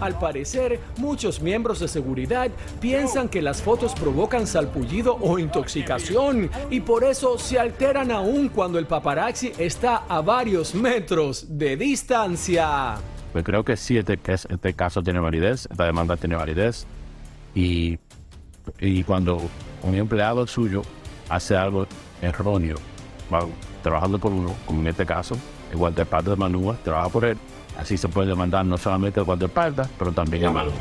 Al 0.00 0.18
parecer, 0.18 0.78
muchos 0.98 1.40
miembros 1.40 1.80
de 1.80 1.88
seguridad 1.88 2.50
piensan 2.80 3.28
que 3.28 3.42
las 3.42 3.62
fotos 3.62 3.94
provocan 3.94 4.46
salpullido 4.46 5.16
o 5.20 5.38
intoxicación 5.38 6.50
y 6.70 6.80
por 6.80 7.02
eso 7.02 7.36
se 7.38 7.58
alteran 7.58 8.12
aún 8.12 8.48
cuando 8.48 8.78
el 8.78 8.86
paparazzi 8.86 9.52
está 9.58 10.04
a 10.08 10.20
varios 10.20 10.74
metros 10.74 11.46
de 11.48 11.76
distancia. 11.76 12.96
Pues 13.32 13.44
creo 13.44 13.64
que 13.64 13.76
sí, 13.76 13.98
este, 13.98 14.18
este 14.24 14.74
caso 14.74 15.02
tiene 15.02 15.18
validez, 15.18 15.66
esta 15.70 15.84
demanda 15.84 16.16
tiene 16.16 16.36
validez. 16.36 16.86
Y, 17.54 17.98
y 18.78 19.02
cuando 19.02 19.40
un 19.82 19.94
empleado 19.94 20.46
suyo 20.46 20.82
hace 21.28 21.56
algo 21.56 21.86
erróneo, 22.22 22.76
trabajando 23.82 24.18
por 24.18 24.32
uno, 24.32 24.54
como 24.64 24.80
en 24.80 24.86
este 24.86 25.04
caso, 25.04 25.36
el 25.72 25.78
guardaespaldas 25.78 26.36
de 26.36 26.36
Manúa 26.36 26.76
trabaja 26.84 27.08
por 27.08 27.24
él, 27.24 27.36
así 27.78 27.96
se 27.96 28.08
puede 28.08 28.28
demandar 28.28 28.66
no 28.66 28.76
solamente 28.76 29.20
al 29.20 29.26
guardaespaldas, 29.26 29.88
pero 29.98 30.12
también 30.12 30.46
a 30.46 30.50
Maluma. 30.50 30.76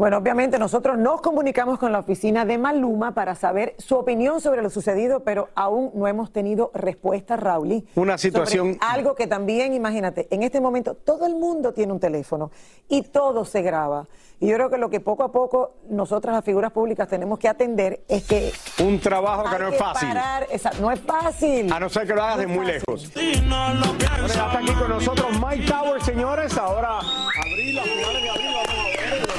Bueno, 0.00 0.16
obviamente 0.16 0.58
nosotros 0.58 0.96
nos 0.96 1.20
comunicamos 1.20 1.78
con 1.78 1.92
la 1.92 1.98
oficina 1.98 2.46
de 2.46 2.56
Maluma 2.56 3.12
para 3.12 3.34
saber 3.34 3.74
su 3.76 3.96
opinión 3.96 4.40
sobre 4.40 4.62
lo 4.62 4.70
sucedido, 4.70 5.20
pero 5.24 5.50
aún 5.54 5.90
no 5.92 6.06
hemos 6.08 6.32
tenido 6.32 6.70
respuesta, 6.72 7.36
Rauli. 7.36 7.86
Una 7.96 8.16
situación- 8.16 8.78
sobre 8.78 8.92
algo 8.94 9.14
que 9.14 9.26
también, 9.26 9.74
imagínate, 9.74 10.26
en 10.30 10.42
este 10.42 10.58
momento 10.58 10.94
todo 10.94 11.26
el 11.26 11.34
mundo 11.36 11.74
tiene 11.74 11.92
un 11.92 12.00
teléfono 12.00 12.50
y 12.88 13.02
todo 13.02 13.44
se 13.44 13.60
graba. 13.60 14.06
Y 14.40 14.46
yo 14.48 14.54
creo 14.56 14.70
que 14.70 14.78
lo 14.78 14.88
que 14.88 15.00
poco 15.00 15.22
a 15.22 15.32
poco 15.32 15.74
nosotras 15.90 16.34
las 16.34 16.46
figuras 16.46 16.72
públicas 16.72 17.06
tenemos 17.06 17.38
que 17.38 17.48
atender 17.48 18.00
es 18.08 18.24
que 18.26 18.52
Un 18.82 18.98
trabajo 19.00 19.44
que 19.54 19.58
no 19.62 19.68
es 19.68 19.76
fácil. 19.76 20.08
parar 20.08 20.46
esa- 20.50 20.72
no 20.80 20.90
es 20.90 21.00
fácil. 21.00 21.70
A 21.70 21.78
no 21.78 21.90
ser 21.90 22.06
que 22.06 22.14
lo 22.14 22.22
hagas 22.22 22.38
de 22.38 22.46
muy 22.46 22.64
lejos. 22.64 23.12
Bueno, 23.12 23.98
ya 23.98 24.24
está 24.26 24.58
aquí 24.60 24.72
con 24.72 24.88
nosotros 24.88 25.26
Mike 25.46 25.66
Tower, 25.70 26.02
señores. 26.02 26.56
Ahora, 26.56 27.00
abril, 27.00 27.78
a 27.78 27.82
finales 27.82 28.22
de 28.22 28.30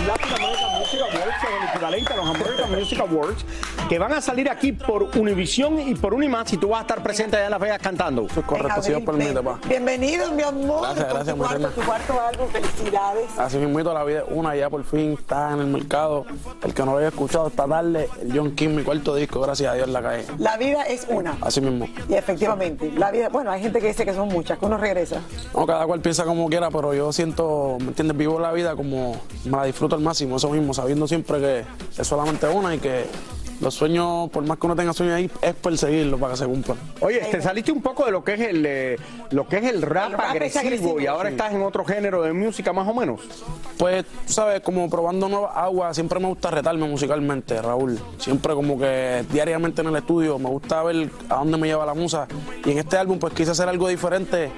Latin 0.08 0.34
American 0.34 0.80
Music 0.80 1.00
Awards, 1.02 1.36
el 1.44 1.70
equivalente 1.70 2.14
a 2.14 2.16
los 2.18 2.28
American 2.28 2.72
Music 2.72 3.00
Awards, 3.00 3.46
que 3.92 4.00
van 4.00 4.14
a 4.14 4.22
salir 4.22 4.50
aquí 4.50 4.72
por 4.72 5.04
Univision 5.18 5.78
y 5.78 5.96
por 5.96 6.14
Unimas 6.14 6.54
y 6.54 6.56
tú 6.56 6.70
vas 6.70 6.80
a 6.80 6.82
estar 6.84 7.04
presente 7.04 7.36
allá 7.36 7.48
en 7.48 7.52
Las 7.52 7.60
Vegas 7.60 7.80
cantando. 7.80 8.26
Correcto, 8.46 8.82
si 8.82 8.92
Dios 8.92 9.02
permite, 9.02 9.44
pa. 9.44 9.60
Bienvenido, 9.68 10.32
mi 10.32 10.44
amor. 10.44 10.96
Gracias, 10.96 11.08
Con 11.12 11.14
gracias, 11.14 11.36
tu 11.36 11.42
cuarto, 11.42 11.70
tu 11.72 11.82
cuarto 11.82 12.22
álbum, 12.22 12.48
felicidades. 12.48 13.26
Así 13.38 13.58
mismo 13.58 13.82
la 13.82 14.06
vida 14.06 14.20
es 14.20 14.26
una, 14.30 14.56
ya 14.56 14.70
por 14.70 14.86
fin 14.86 15.18
está 15.20 15.52
en 15.52 15.60
el 15.60 15.68
mercado. 15.68 16.26
El 16.64 16.74
que 16.74 16.86
no 16.86 16.92
lo 16.92 16.98
había 17.00 17.10
escuchado 17.10 17.48
esta 17.48 17.68
tarde, 17.68 18.08
el 18.22 18.32
John 18.34 18.56
King, 18.56 18.70
mi 18.70 18.84
cuarto 18.84 19.14
disco, 19.14 19.42
gracias 19.42 19.70
a 19.70 19.74
Dios 19.74 19.90
la 19.90 20.02
cae. 20.02 20.26
La 20.38 20.56
vida 20.56 20.84
es 20.84 21.06
una. 21.10 21.36
Así 21.42 21.60
mismo. 21.60 21.86
Y 22.08 22.14
efectivamente, 22.14 22.94
la 22.94 23.12
vida, 23.12 23.28
bueno, 23.28 23.52
hay 23.52 23.62
gente 23.62 23.82
que 23.82 23.88
dice 23.88 24.06
que 24.06 24.14
son 24.14 24.30
muchas, 24.30 24.58
que 24.58 24.66
uno 24.68 24.78
regresa. 24.78 25.20
No, 25.54 25.68
cada 25.68 25.86
cual 25.86 26.00
piensa 26.00 26.24
como 26.24 26.48
quiera, 26.48 26.72
pero 26.72 26.94
yo 26.94 27.12
siento, 27.12 27.76
¿me 27.82 27.88
entiendes? 27.88 28.16
Vivo 28.16 28.40
la 28.40 28.54
vida 28.54 28.74
como 28.78 29.20
me 29.44 29.52
la 29.52 29.66
disfruto 29.66 29.98
al 29.98 30.02
máximo, 30.02 30.38
eso 30.38 30.50
mismo, 30.50 30.74
sabiendo 30.74 31.10
siempre 31.10 31.40
que 31.42 31.66
es 31.98 32.08
solamente 32.08 32.48
una 32.48 32.74
y 32.74 32.80
que 32.80 33.04
los 33.62 33.74
sueños, 33.74 34.30
por 34.32 34.44
más 34.46 34.58
que 34.58 34.66
uno 34.66 34.76
tenga 34.76 34.92
sueños 34.94 35.16
ahí, 35.16 35.30
es 35.42 35.54
perseguirlos 35.54 36.20
para 36.20 36.34
que 36.34 36.38
se 36.40 36.46
cumplan. 36.46 36.78
Oye, 37.00 37.20
te 37.32 37.42
saliste 37.42 37.72
un 37.72 37.82
poco 37.82 38.06
de 38.06 38.12
lo 38.12 38.24
que 38.24 38.34
es 38.34 38.40
el 38.42 38.66
eh, 38.66 38.98
lo 39.30 39.48
que 39.48 39.58
es 39.58 39.64
el 39.66 39.82
rap, 39.82 40.08
El 40.12 40.18
rap 40.18 40.36
es 40.42 40.56
agresivo, 40.58 40.60
agresivo. 40.60 41.00
y 41.00 41.08
ahora 41.08 41.30
Sí. 41.30 41.36
estás 41.36 41.54
en 41.54 41.62
otro 41.62 41.86
género 41.86 42.22
de 42.24 42.34
música 42.34 42.74
más 42.74 42.88
o 42.88 42.94
menos. 42.94 43.22
Pues, 43.78 44.04
tú 44.28 44.34
sabes, 44.34 44.62
como 44.62 44.90
probando 44.90 45.30
nuevas 45.30 45.52
aguas, 45.56 45.96
siempre 45.96 46.20
me 46.20 46.28
gusta 46.28 46.52
retarme 46.52 46.88
musicalmente, 46.88 47.62
Raúl. 47.62 48.00
Siempre 48.18 48.54
como 48.54 48.78
que 48.78 49.24
diariamente 49.32 49.82
en 49.82 49.88
el 49.88 49.96
estudio 49.96 50.38
me 50.40 50.50
gusta 50.50 50.84
ver 50.84 51.10
a 51.30 51.36
dónde 51.36 51.58
me 51.58 51.68
lleva 51.68 51.86
la 51.86 51.94
musa. 51.94 52.28
Y 52.66 52.72
en 52.72 52.80
este 52.80 52.98
álbum 52.98 53.20
pues 53.20 53.34
quise 53.34 53.52
hacer 53.52 53.70
algo 53.70 53.88
diferente. 53.88 54.52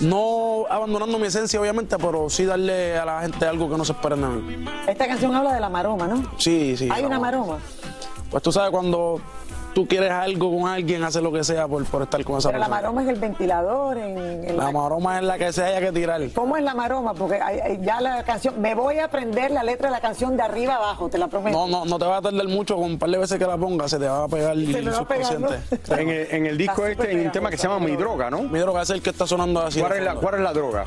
No 0.00 0.64
abandonando 0.68 1.18
mi 1.18 1.26
esencia, 1.26 1.60
obviamente, 1.60 1.96
pero 1.98 2.28
sí 2.28 2.44
darle 2.44 2.96
a 2.98 3.04
la 3.04 3.20
gente 3.22 3.44
algo 3.46 3.68
que 3.70 3.76
no 3.76 3.84
se 3.84 3.92
esperen 3.92 4.20
de 4.20 4.28
mí. 4.28 4.64
Esta 4.86 5.06
canción 5.06 5.34
habla 5.34 5.54
de 5.54 5.60
la 5.60 5.68
maroma, 5.68 6.06
¿no? 6.06 6.22
Sí, 6.38 6.76
sí. 6.76 6.88
Hay 6.90 7.04
una 7.04 7.18
Raúl. 7.18 7.20
maroma. 7.22 7.58
Pues 8.30 8.42
tú 8.42 8.52
sabes 8.52 8.70
cuando 8.70 9.20
tú 9.74 9.86
quieres 9.86 10.10
algo 10.10 10.50
con 10.58 10.68
alguien, 10.70 11.04
hacer 11.04 11.22
lo 11.22 11.30
que 11.30 11.44
sea 11.44 11.68
por, 11.68 11.84
por 11.84 12.02
estar 12.02 12.24
con 12.24 12.38
esa 12.38 12.48
Pero 12.48 12.58
la 12.60 12.64
persona. 12.66 12.82
maroma 12.82 13.02
es 13.02 13.08
el 13.08 13.20
ventilador. 13.20 13.98
En, 13.98 14.44
en 14.48 14.56
La 14.56 14.72
maroma 14.72 15.18
es 15.18 15.24
la 15.24 15.36
que 15.38 15.52
se 15.52 15.62
haya 15.62 15.80
que 15.80 15.92
tirar. 15.92 16.20
¿Cómo 16.34 16.56
es 16.56 16.64
la 16.64 16.74
maroma? 16.74 17.12
Porque 17.14 17.34
hay- 17.40 17.60
hay- 17.60 17.78
ya 17.82 18.00
la 18.00 18.22
canción, 18.24 18.58
me 18.60 18.74
voy 18.74 18.98
a 18.98 19.04
aprender 19.04 19.50
la 19.50 19.62
letra 19.62 19.88
de 19.88 19.92
la 19.92 20.00
canción 20.00 20.34
de 20.36 20.42
arriba 20.42 20.76
abajo, 20.76 21.08
te 21.10 21.18
la 21.18 21.28
prometo. 21.28 21.56
No, 21.56 21.68
no, 21.68 21.84
no 21.84 21.98
te 21.98 22.06
va 22.06 22.16
a 22.16 22.22
tardar 22.22 22.48
mucho, 22.48 22.74
con 22.76 22.84
un 22.84 22.98
par 22.98 23.10
de 23.10 23.18
veces 23.18 23.38
que 23.38 23.46
la 23.46 23.58
pongas 23.58 23.90
se 23.90 23.98
te 23.98 24.08
va 24.08 24.24
a 24.24 24.28
pegar 24.28 24.52
el 24.52 24.94
subconsciente. 24.94 25.60
En 25.96 26.08
el, 26.08 26.26
en 26.30 26.46
el 26.46 26.56
disco 26.58 26.86
este 26.86 27.08
hay 27.08 27.16
un 27.26 27.30
tema 27.32 27.50
que 27.50 27.56
se 27.58 27.68
llama 27.68 27.84
Mi 27.84 27.96
Droga, 27.96 28.30
¿no? 28.30 28.42
Mi 28.42 28.58
droga 28.58 28.82
es 28.82 28.90
el 28.90 29.02
que 29.02 29.10
está 29.10 29.26
sonando 29.26 29.60
así. 29.60 29.80
¿Cuál 29.80 29.92
es 29.92 30.02
la, 30.02 30.14
cuál 30.14 30.34
es 30.36 30.40
la 30.40 30.52
droga? 30.52 30.84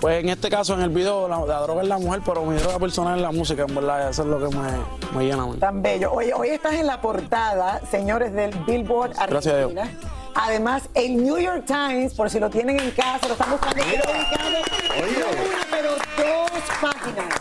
Pues 0.00 0.22
en 0.24 0.30
este 0.30 0.48
caso, 0.48 0.72
en 0.74 0.80
el 0.80 0.88
video, 0.88 1.28
la, 1.28 1.40
la 1.44 1.60
droga 1.60 1.82
es 1.82 1.88
la 1.88 1.98
mujer, 1.98 2.22
pero 2.24 2.42
mi 2.46 2.56
droga 2.56 2.78
personal 2.78 3.16
es 3.16 3.22
la 3.22 3.32
música, 3.32 3.64
en 3.68 3.74
verdad, 3.74 4.08
eso 4.08 4.22
es 4.22 4.28
lo 4.28 4.38
que 4.38 4.56
me, 4.56 4.70
me 5.14 5.24
llena. 5.26 5.46
man. 5.46 5.58
Tan 5.58 5.82
bello. 5.82 6.12
Oye, 6.12 6.32
hoy 6.32 6.48
estás 6.48 6.72
en 6.74 6.86
la 6.86 7.02
portada, 7.02 7.82
señores, 7.90 8.32
del 8.32 8.50
Billboard 8.66 9.12
Gracias 9.28 9.54
a 9.54 9.58
Dios. 9.58 9.72
Argentina. 9.76 10.10
Además, 10.34 10.88
el 10.94 11.22
New 11.22 11.38
York 11.38 11.64
Times, 11.66 12.14
por 12.14 12.30
si 12.30 12.38
lo 12.40 12.48
tienen 12.48 12.80
en 12.80 12.90
casa, 12.92 13.26
lo 13.26 13.32
están 13.34 13.50
buscando, 13.50 13.82
una, 13.82 15.66
pero 15.70 15.90
dos 15.90 16.62
páginas. 16.80 17.34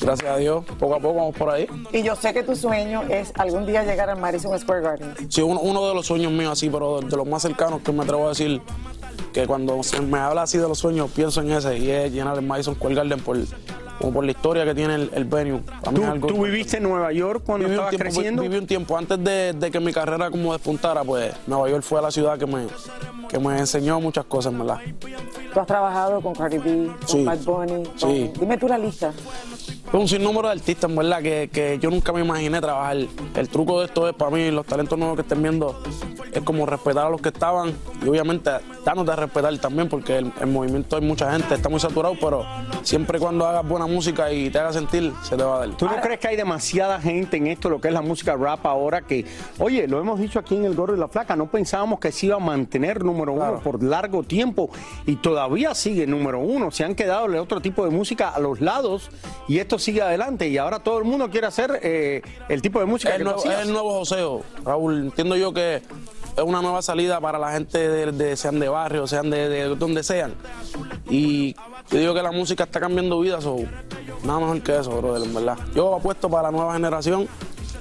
Gracias 0.00 0.30
a 0.30 0.36
Dios, 0.36 0.64
poco 0.78 0.94
a 0.94 1.00
poco 1.00 1.14
vamos 1.14 1.36
por 1.36 1.50
ahí. 1.50 1.66
Y 1.92 2.02
yo 2.02 2.14
sé 2.16 2.32
que 2.32 2.42
tu 2.42 2.54
sueño 2.56 3.02
es 3.10 3.32
algún 3.36 3.66
día 3.66 3.82
llegar 3.84 4.08
al 4.08 4.18
Madison 4.18 4.58
Square 4.58 4.80
Garden. 4.80 5.14
Sí, 5.28 5.42
uno, 5.42 5.60
uno 5.60 5.86
de 5.88 5.94
los 5.94 6.06
sueños 6.06 6.32
míos 6.32 6.52
así, 6.52 6.70
pero 6.70 7.00
de 7.00 7.16
los 7.16 7.26
más 7.26 7.42
cercanos 7.42 7.82
que 7.82 7.92
me 7.92 8.04
atrevo 8.04 8.26
a 8.26 8.28
decir 8.30 8.62
que 9.32 9.46
cuando 9.46 9.82
se 9.82 10.00
me 10.00 10.18
habla 10.18 10.42
así 10.42 10.58
de 10.58 10.66
los 10.68 10.78
sueños, 10.78 11.10
pienso 11.14 11.40
en 11.40 11.50
ese 11.52 11.78
y 11.78 11.90
es 11.90 12.12
llenar 12.12 12.36
el 12.36 12.44
Madison 12.44 12.74
Square 12.74 12.94
Garden 12.94 13.20
por, 13.20 13.36
como 13.98 14.12
por 14.12 14.24
la 14.24 14.30
historia 14.32 14.64
que 14.64 14.74
tiene 14.74 14.94
el, 14.96 15.10
el 15.14 15.24
venue. 15.24 15.60
Para 15.60 15.90
mí 15.92 15.96
¿Tú, 15.98 16.02
es 16.02 16.08
algo- 16.08 16.26
tú 16.28 16.42
viviste 16.44 16.76
en 16.78 16.82
Nueva 16.84 17.12
York 17.12 17.42
cuando 17.46 17.66
estabas 17.68 17.90
tiempo, 17.90 18.04
creciendo? 18.04 18.42
Viví 18.42 18.56
un 18.56 18.66
tiempo 18.66 18.96
antes 18.98 19.22
de, 19.22 19.52
de 19.52 19.70
que 19.70 19.78
mi 19.80 19.92
carrera 19.92 20.30
como 20.30 20.52
despuntara, 20.52 21.04
pues 21.04 21.32
Nueva 21.46 21.68
York 21.70 21.82
fue 21.82 22.02
la 22.02 22.10
ciudad 22.10 22.38
que 22.38 22.46
me, 22.46 22.66
que 23.28 23.38
me 23.38 23.58
enseñó 23.58 24.00
muchas 24.00 24.24
cosas, 24.24 24.56
¿verdad? 24.56 24.78
Tú 25.54 25.60
has 25.60 25.66
trabajado 25.66 26.20
con 26.20 26.34
Cardi 26.34 26.58
B, 26.58 26.90
con 26.98 27.08
Sí. 27.08 27.24
Bad 27.24 27.38
Bunny. 27.38 27.84
con- 27.84 27.98
Sí. 27.98 28.32
Dime 28.40 28.56
tú 28.58 28.68
la 28.68 28.78
lista. 28.78 29.12
Es 29.92 29.94
un 29.94 30.06
sinnúmero 30.06 30.46
de 30.46 30.52
artistas, 30.52 30.88
en 30.88 30.94
verdad, 30.94 31.20
que, 31.20 31.50
que 31.52 31.76
yo 31.80 31.90
nunca 31.90 32.12
me 32.12 32.20
imaginé 32.20 32.60
trabajar. 32.60 32.96
El 33.34 33.48
truco 33.48 33.80
de 33.80 33.86
esto 33.86 34.08
es, 34.08 34.14
para 34.14 34.30
mí, 34.30 34.48
los 34.52 34.64
talentos 34.64 34.96
nuevos 34.96 35.16
que 35.16 35.22
estén 35.22 35.42
viendo, 35.42 35.82
es 36.32 36.42
como 36.42 36.64
respetar 36.64 37.06
a 37.08 37.10
los 37.10 37.20
que 37.20 37.30
estaban 37.30 37.74
y 38.00 38.08
obviamente 38.08 38.52
dándote 38.84 39.10
a 39.10 39.16
respetar 39.16 39.58
también, 39.58 39.88
porque 39.88 40.18
el, 40.18 40.32
el 40.40 40.46
movimiento 40.46 40.94
hay 40.94 41.02
mucha 41.02 41.32
gente, 41.32 41.56
está 41.56 41.68
muy 41.68 41.80
saturado, 41.80 42.14
pero 42.20 42.46
siempre 42.82 43.18
y 43.18 43.20
cuando 43.20 43.44
hagas 43.44 43.66
buena 43.66 43.86
música 43.86 44.32
y 44.32 44.48
te 44.48 44.60
hagas 44.60 44.76
sentir, 44.76 45.12
se 45.24 45.36
te 45.36 45.42
va 45.42 45.56
a 45.56 45.66
dar. 45.66 45.76
¿Tú 45.76 45.86
no 45.86 46.00
crees 46.00 46.20
que 46.20 46.28
hay 46.28 46.36
demasiada 46.36 47.00
gente 47.00 47.38
en 47.38 47.48
esto, 47.48 47.68
lo 47.68 47.80
que 47.80 47.88
es 47.88 47.94
la 47.94 48.00
música 48.00 48.36
rap 48.36 48.64
ahora, 48.66 49.02
que, 49.02 49.26
oye, 49.58 49.88
lo 49.88 49.98
hemos 50.00 50.20
dicho 50.20 50.38
aquí 50.38 50.54
en 50.54 50.66
El 50.66 50.76
Gordo 50.76 50.94
y 50.94 51.00
la 51.00 51.08
Flaca, 51.08 51.34
no 51.34 51.50
pensábamos 51.50 51.98
que 51.98 52.12
se 52.12 52.26
iba 52.26 52.36
a 52.36 52.38
mantener 52.38 53.04
número 53.04 53.32
uno 53.32 53.58
por 53.58 53.82
largo 53.82 54.22
tiempo 54.22 54.70
y 55.04 55.16
todavía 55.16 55.74
sigue 55.74 56.06
número 56.06 56.38
uno. 56.38 56.70
Se 56.70 56.84
han 56.84 56.94
quedado 56.94 57.26
otro 57.42 57.60
tipo 57.60 57.84
de 57.84 57.90
música 57.90 58.28
a 58.28 58.38
los 58.38 58.60
lados 58.60 59.10
y 59.48 59.58
esto 59.58 59.79
sigue 59.80 60.02
adelante 60.02 60.48
y 60.48 60.58
ahora 60.58 60.78
todo 60.78 60.98
el 60.98 61.04
mundo 61.04 61.28
quiere 61.30 61.46
hacer 61.46 61.80
eh, 61.82 62.22
el 62.48 62.62
tipo 62.62 62.78
de 62.80 62.86
música 62.86 63.10
que 63.10 63.16
el, 63.16 63.22
tú 63.24 63.30
nuevo, 63.34 63.50
es 63.50 63.58
el 63.66 63.72
nuevo 63.72 63.90
joseo, 63.98 64.42
Raúl. 64.64 64.98
Entiendo 65.06 65.36
yo 65.36 65.52
que 65.52 65.76
es 65.76 66.44
una 66.44 66.62
nueva 66.62 66.80
salida 66.82 67.20
para 67.20 67.38
la 67.38 67.52
gente, 67.52 67.78
de, 67.88 68.12
de- 68.12 68.36
sean 68.36 68.60
de 68.60 68.68
barrio, 68.68 69.06
sean 69.06 69.30
de, 69.30 69.48
de 69.48 69.64
donde 69.74 70.02
sean. 70.02 70.34
Y 71.08 71.54
yo 71.90 71.98
digo 71.98 72.14
que 72.14 72.22
la 72.22 72.30
música 72.32 72.64
está 72.64 72.78
cambiando 72.80 73.18
vidas, 73.20 73.44
o 73.46 73.58
nada 74.22 74.38
mejor 74.40 74.60
que 74.62 74.78
eso, 74.78 74.90
brother, 75.00 75.22
en 75.26 75.34
verdad. 75.34 75.58
Yo 75.74 75.94
apuesto 75.96 76.28
para 76.30 76.44
la 76.44 76.50
nueva 76.52 76.72
generación, 76.74 77.26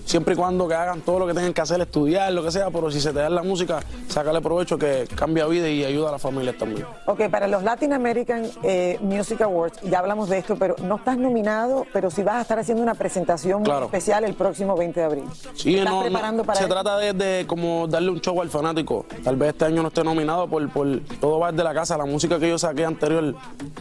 siempre 0.09 0.33
y 0.33 0.37
cuando 0.37 0.67
que 0.67 0.73
hagan 0.73 1.01
todo 1.01 1.19
lo 1.19 1.27
que 1.27 1.35
tengan 1.35 1.53
que 1.53 1.61
hacer, 1.61 1.79
estudiar, 1.81 2.33
lo 2.33 2.43
que 2.43 2.49
sea, 2.51 2.71
pero 2.71 2.89
si 2.89 2.99
se 2.99 3.13
te 3.13 3.19
da 3.19 3.29
la 3.29 3.43
música, 3.43 3.79
sácale 4.07 4.41
provecho 4.41 4.75
que 4.79 5.07
cambia 5.15 5.45
vida 5.45 5.69
y 5.69 5.85
ayuda 5.85 6.09
a 6.09 6.13
la 6.13 6.17
familia 6.19 6.57
también. 6.57 6.83
Ok, 7.05 7.29
para 7.29 7.47
los 7.47 7.61
Latin 7.61 7.93
American 7.93 8.43
eh, 8.63 8.97
Music 9.01 9.39
Awards, 9.41 9.79
ya 9.83 9.99
hablamos 9.99 10.27
de 10.27 10.39
esto, 10.39 10.55
pero 10.55 10.75
no 10.81 10.95
estás 10.95 11.19
nominado, 11.19 11.85
pero 11.93 12.09
sí 12.09 12.23
vas 12.23 12.37
a 12.37 12.41
estar 12.41 12.57
haciendo 12.57 12.81
una 12.81 12.95
presentación 12.95 13.61
Claro. 13.63 13.85
especial 13.85 14.23
el 14.23 14.33
próximo 14.33 14.75
20 14.75 14.99
de 14.99 15.05
abril. 15.05 15.23
Sí, 15.53 15.75
¿Estás 15.77 15.91
no, 15.91 15.97
no, 15.97 16.05
preparando 16.05 16.43
para 16.43 16.57
se 16.57 16.65
eso? 16.65 16.73
trata 16.73 16.97
de, 16.97 17.13
de 17.13 17.45
como 17.45 17.85
darle 17.87 18.09
un 18.09 18.19
show 18.19 18.41
al 18.41 18.49
fanático. 18.49 19.05
Tal 19.23 19.35
vez 19.35 19.49
este 19.49 19.65
año 19.65 19.83
no 19.83 19.89
esté 19.89 20.03
nominado 20.03 20.47
por, 20.47 20.67
por 20.71 20.87
todo 21.21 21.37
va 21.39 21.51
de 21.51 21.63
la 21.63 21.73
casa. 21.75 21.95
La 21.99 22.05
música 22.05 22.39
que 22.39 22.49
yo 22.49 22.57
saqué 22.57 22.83
anterior, 22.83 23.35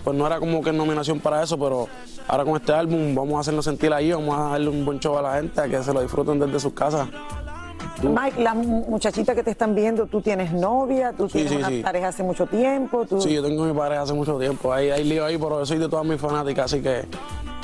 pues 0.04 0.14
no 0.14 0.26
era 0.26 0.38
como 0.40 0.62
que 0.62 0.72
nominación 0.72 1.20
para 1.20 1.42
eso, 1.42 1.58
pero 1.58 1.88
ahora 2.26 2.44
con 2.44 2.56
este 2.56 2.72
álbum 2.72 3.14
vamos 3.14 3.36
a 3.36 3.40
hacerlo 3.40 3.62
sentir 3.62 3.92
ahí, 3.94 4.12
vamos 4.12 4.38
a 4.38 4.42
darle 4.50 4.68
un 4.68 4.84
buen 4.84 5.00
show 5.00 5.16
a 5.16 5.22
la 5.22 5.34
gente, 5.36 5.58
a 5.60 5.68
que 5.68 5.82
se 5.82 5.94
lo 5.94 6.00
disfruten 6.18 6.38
desde 6.40 6.61
sus 6.61 6.72
casas. 6.72 7.09
Mike, 8.02 8.40
las 8.42 8.54
mu- 8.54 8.85
muchachitas 8.88 9.35
que 9.35 9.42
te 9.42 9.50
están 9.50 9.74
viendo, 9.74 10.07
tú 10.07 10.20
tienes 10.20 10.52
novia, 10.52 11.12
tú 11.16 11.26
tienes 11.28 11.50
sí, 11.52 11.59
una 11.59 11.68
sí. 11.68 11.83
pareja 11.83 12.09
hace 12.09 12.22
mucho 12.22 12.46
tiempo, 12.46 13.04
tú... 13.07 13.20
Sí, 13.20 13.33
yo 13.35 13.42
tengo 13.42 13.64
mi 13.64 13.72
pareja 13.72 14.02
hace 14.02 14.12
mucho 14.12 14.38
tiempo, 14.38 14.72
hay, 14.72 14.90
hay 14.90 15.04
lío 15.04 15.24
ahí, 15.24 15.37
pero 15.37 15.59
yo 15.61 15.66
soy 15.66 15.78
de 15.78 15.88
todas 15.88 16.07
mis 16.07 16.20
fanáticas, 16.20 16.66
así 16.66 16.81
que 16.81 17.04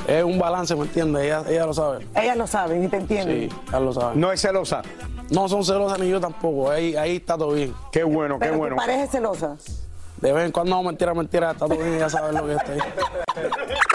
es 0.07 0.23
un 0.23 0.37
balance, 0.37 0.75
¿me 0.75 0.83
entiendes? 0.83 1.23
Ella, 1.23 1.43
ella 1.47 1.65
lo 1.65 1.73
sabe. 1.73 2.05
Ellas 2.15 2.37
lo 2.37 2.47
saben 2.47 2.83
y 2.83 2.87
te 2.89 2.97
entienden. 2.97 3.49
Sí, 3.49 3.55
ella 3.69 3.79
lo 3.79 3.93
sabe. 3.93 4.15
No 4.17 4.31
es 4.31 4.41
celosa. 4.41 4.81
No 5.31 5.47
son 5.47 5.63
celosas 5.63 5.99
ni 5.99 6.09
yo 6.09 6.19
tampoco, 6.19 6.69
ahí, 6.69 6.95
ahí 6.97 7.15
está 7.17 7.37
todo 7.37 7.51
bien. 7.53 7.73
Qué 7.91 8.03
bueno, 8.03 8.37
Pero 8.39 8.59
tu 8.69 8.75
pareja 8.75 9.03
es 9.03 9.11
celosa. 9.11 9.55
De 10.21 10.31
vez 10.33 10.45
en 10.45 10.51
cuando, 10.51 10.75
no, 10.75 10.83
mentira, 10.83 11.13
mentira, 11.13 11.51
está 11.51 11.65
todo 11.65 11.77
bien, 11.77 11.97
ya 11.99 12.09
sabes 12.09 12.33
lo 12.33 12.45
que 12.45 12.53
está 12.55 12.71
ahí. 12.73 12.79